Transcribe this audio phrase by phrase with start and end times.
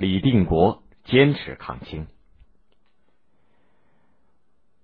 [0.00, 2.06] 李定国坚持抗清。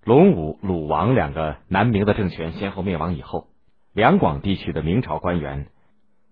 [0.05, 3.49] 隆武、鲁王两个南明的政权先后灭亡以后，
[3.95, 5.69] 两广地区的明朝官员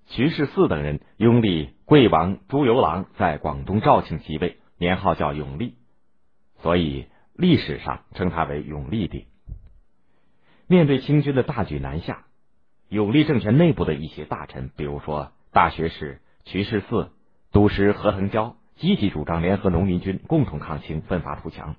[0.09, 5.77] 徐世嗣等人拥立贵王朱由榔在广东肇庆即位，年号叫永历，
[6.59, 9.29] 所以历史上称他为永历帝。
[10.67, 12.27] 面对清军的大举南下，
[12.91, 17.09] 永历政权内部的一些大臣，比如说大学士徐世嗣、
[17.51, 21.77] 都师何腾蛟，积极主张联合农民军共同抗清，奋发图强。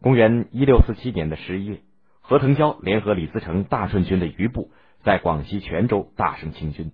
[0.00, 1.80] 公元一六四七年的十一月，
[2.20, 4.70] 何腾蛟联合李自成大顺军的余部，
[5.02, 6.92] 在广西全州大胜清军。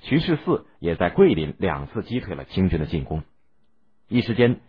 [0.00, 3.22] 徐世嗣也在桂林两次击退了清军的进攻。
[4.08, 4.60] 一时间，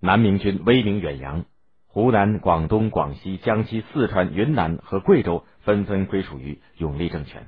[0.00, 1.44] 南明军威名远扬。
[1.86, 7.46] 湖南、广东、广西、江西、四川、云南和贵州纷纷归属于永历政权。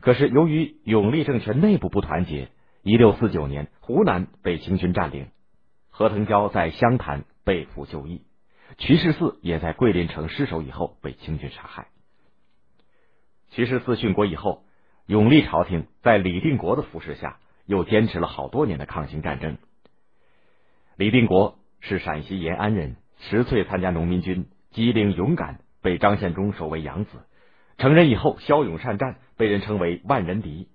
[0.00, 2.48] 可是，由于永历政权内部不团结，
[2.84, 5.28] 一六四九年，湖南被清军占领，
[5.88, 8.20] 何腾蛟在湘潭被俘就义，
[8.76, 11.86] 瞿世嗣也在桂林城失守以后被清军杀害。
[13.52, 14.64] 瞿世嗣殉国以后，
[15.06, 19.56] 永历朝廷在李定国的扶持下，又坚持了好多年的抗清战争。
[20.98, 22.96] 李定国是陕西延安人。
[23.18, 27.12] 十岁参加农民军，机灵勇敢，被张献忠收为养子。
[27.78, 30.68] 成人以后骁勇善战，被人称为万人敌。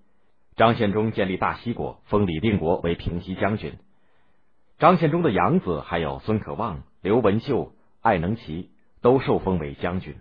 [0.60, 3.78] 张献忠建立大西国，封李定国为平西将军。
[4.78, 10.18] 张献忠的养子还有孙可望、刘文秀、艾能奇，都受封为将军。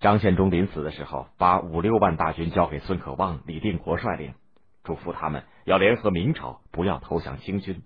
[0.00, 4.34] 张献忠临死的时候，把五六万大军交给孙可望、李定国率领，
[4.82, 7.84] 嘱咐他们要联合明朝，不要投降清军。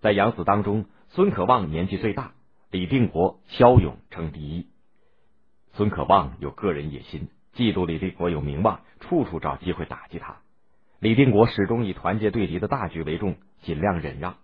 [0.00, 0.86] 在养子当中。
[1.08, 2.34] 孙可望年纪最大，
[2.70, 4.68] 李定国骁勇称第一。
[5.72, 10.36] 孙可望有个人野心，嫉妒李定国有名望，处处找机会打击他。
[10.98, 14.36] 李定国始终以团结对敌的大局为重，尽量忍让。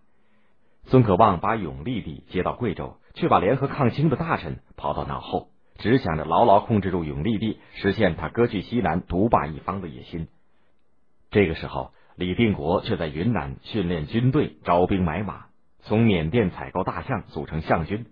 [0.87, 10.29] 孙可望把永历帝接到贵州，却把联合抗清的大臣抛到脑后，只想着牢牢控制住永历帝，实现他割据西南、独霸一方的野心。
[11.31, 15.47] 这个时候，李定国却在云南训练军队，招兵买马。
[15.83, 18.07] 从缅甸采购大象组成象军，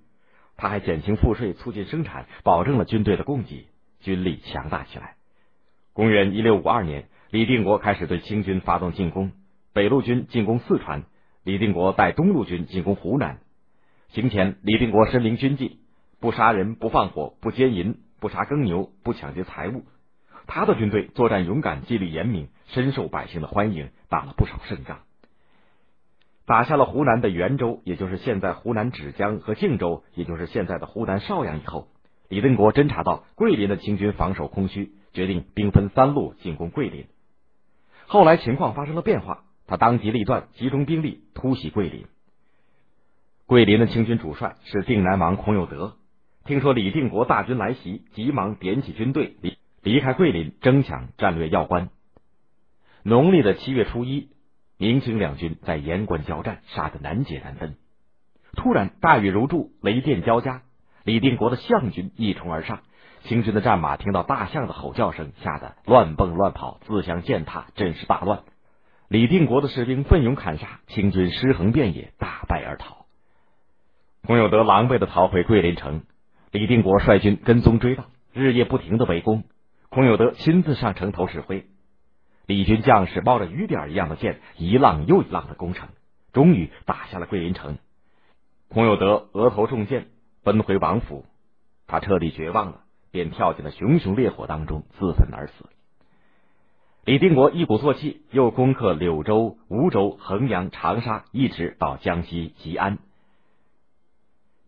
[0.57, 3.67] 他还减轻赋税，促进生产，保证了军队的供给，
[4.01, 5.17] 军力强大起来。
[5.93, 9.33] 公元一六五二年，李定国开始对清军发动进攻，
[9.73, 11.05] 北路军进攻四川，
[11.45, 13.39] 李定国带东路军进攻湖南。
[14.09, 15.81] 行前，李定国身临军纪，
[16.21, 19.85] 不杀人，不放火，不奸淫，不杀耕牛，不抢劫财物。
[20.47, 25.01] 他的军队作战勇敢，纪律严明，深受百姓的欢迎，打了不少胜仗。
[26.47, 31.89] 打下了湖南的袁州，也就是现在湖南芷江和靖州，也就是现在的湖南邵阳以后，
[32.29, 37.07] 李定国侦察到桂林的清军防守空虚，决定兵分三路进攻桂林。
[38.07, 42.07] 后来情况发生了变化，他当机立断，集中兵力突袭桂林。
[43.47, 45.97] 桂林的清军主帅是定南王孔有德，
[46.45, 51.91] 听说李定国大军来袭，急忙点起军队离离开桂林，争抢战略要关。
[53.03, 54.31] 农历的七月初一。
[54.81, 57.75] 明清两军在盐关交战，杀得难解难分。
[58.53, 60.63] 突然大雨如注，雷电交加，
[61.09, 62.81] 李定国的象军一冲而上，
[63.23, 68.43] 清军的战马听到大象的吼叫声，吓得乱蹦乱跑，自相践踏，阵势大乱。
[69.09, 73.07] 李定国的士兵奋勇砍杀，清军尸横遍野，大败而逃。
[74.27, 76.03] 孔有德狼狈的逃回桂林城，
[76.51, 78.05] 李定国率军跟踪追到，
[78.35, 79.45] 日夜不停的围攻。
[79.89, 81.65] 孔有德亲自上城头指挥。
[82.45, 85.89] 李军将士冒着雨点一样的箭，一浪又一浪的攻城，
[86.35, 87.79] 终于打下了桂林城。
[88.69, 90.09] 孔有德额头中箭，
[90.49, 91.27] 奔回王府，
[91.87, 95.67] 他彻底绝望了，便跳进了熊熊烈火当中，自焚而死。
[97.05, 102.97] 李定国一鼓作气，又攻克柳州、梧州、衡阳、长沙，一直到江西吉安。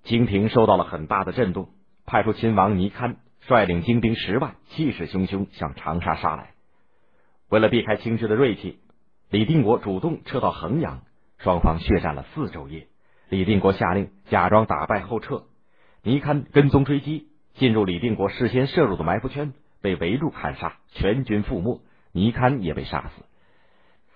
[0.04, 1.70] 清廷受到了很大的震动，
[2.04, 6.50] 派出亲王尼堪率领精兵十万，气势汹汹向长沙杀来。
[7.48, 8.78] 为了避开清军的锐气，
[9.30, 11.00] 李定国主动撤到衡阳，
[11.38, 12.86] 双方血战了四昼夜。
[13.30, 15.44] 李定国下令假装打败后撤，
[16.02, 19.52] 尼堪跟踪追击，进入李定国事先设入的埋伏圈，
[19.82, 21.80] 被围住砍杀，全军覆没，
[22.12, 23.24] 尼堪也被杀死。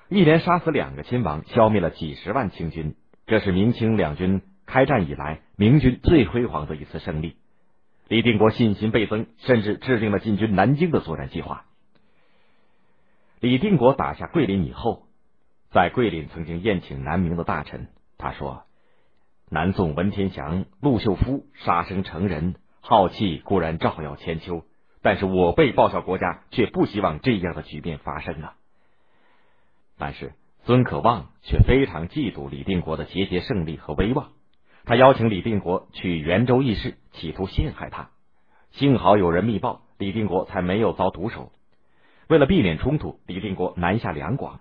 [0.09, 2.95] 一连杀死两个亲王，消灭了几十万清军，
[3.27, 7.37] 这是明清两军开战以来明军最辉煌的一次胜利。
[8.09, 11.65] 李定国信心倍增，甚至制定了进军南京的作战计划。
[13.41, 15.07] 李定国打下桂林以后，
[15.71, 17.89] 在桂林曾经宴请南明的大臣。
[18.17, 18.64] 他说
[19.51, 24.65] ：“南宋文天祥、陆秀夫杀生成仁，浩气固然照耀千秋，
[25.03, 28.55] 但是我辈报效国家，却不希望这样的局面发生啊。”
[29.97, 30.33] 但是
[30.65, 34.31] 孙可望却非常嫉妒李定国的节节胜利和威望，
[34.85, 38.11] 他邀请李定国去袁州议事，企图陷害他。
[38.73, 41.53] 幸好有人密报，李定国才没有遭毒手。
[42.29, 44.61] 为了避免冲突，李定国南下两广，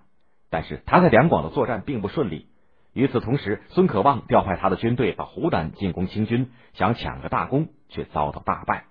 [0.50, 2.46] 但是他在两广的作战并不顺利。
[2.94, 8.84] 与此同时，孙可望调派他的军队到湖南进攻清军，想抢个大功，却遭到大败，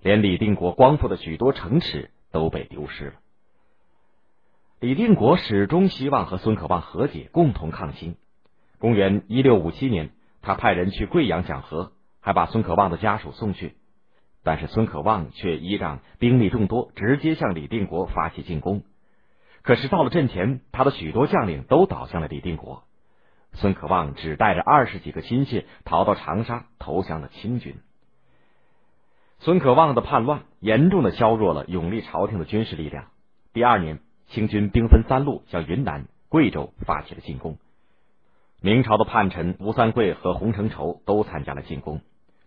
[0.00, 3.12] 连李定国光复的许多城池都被丢失了。
[4.80, 8.16] 李定国始终希望和孙可望和解，共同抗清。
[8.80, 10.10] 公元一六五七年，
[10.40, 13.76] 他派人去贵阳讲和，还把孙可望的家属送去。
[14.42, 18.82] 但是孙可望却依仗兵力众多，直接向李定国发起进攻。
[19.62, 22.82] 可是到了阵前，他的许多将领都倒向了李定国。
[23.54, 27.76] 孙可望只带着二十几个亲信逃到长沙，投降了清军。
[29.38, 33.06] 孙可望的叛乱严重的削弱了永历朝廷的军事力量。
[33.52, 37.58] 第二年，清军兵分三路向云南、贵州发起了进攻。
[38.60, 42.00] 明朝的叛臣吴三桂和洪承畴都参加了进攻。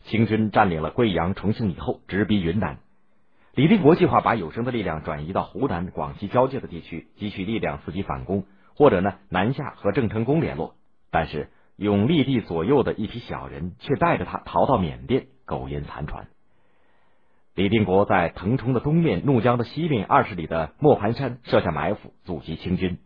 [0.06, 2.78] 清军占领了贵阳、重庆以后，直逼云南。
[3.54, 10.75] 李定国计划把有生的力量转移到湖南、广西交界的地区，积蓄力量，伺机反攻，或者呢南下和郑成功联络。
[11.15, 11.47] 但是
[11.77, 16.27] 永历帝左右的一批小人却带着他逃到缅甸，苟延残喘。
[17.53, 22.97] 李定国在腾冲的东面、怒江的西面二十里的磨盘山设下埋伏，阻击清军。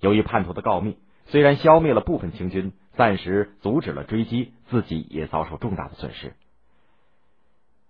[0.00, 2.74] 由于叛徒的告密，虽然消灭了部分清军。
[2.92, 6.32] 暂时阻止了追击，自己也遭受重大的损失。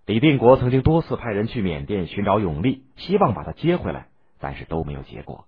[0.04, 4.08] 李定国曾经多次派人去缅甸寻找永历，希望把他接回来，
[4.40, 5.44] 但是都没有结果。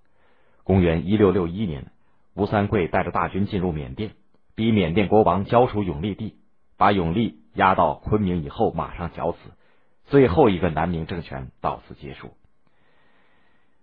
[0.62, 1.90] 公元一六六一年，
[2.38, 4.12] 吴三桂带着大军进入缅甸，
[4.54, 6.36] 逼缅甸国王交出永历帝，
[6.76, 9.38] 把永历押到昆明以后马上绞死。
[10.04, 12.30] 最后一个南明政权到此结束。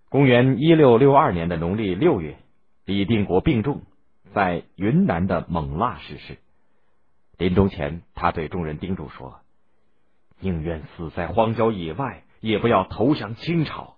[0.08, 2.38] 公元一六六二年的农历六月，
[2.86, 3.82] 李定国病重。
[4.32, 6.38] 在云南的勐腊逝世，
[7.36, 9.40] 临终前，他对众人叮嘱说
[10.40, 13.95] ：“宁愿死在荒郊野外，也不要投降清朝。”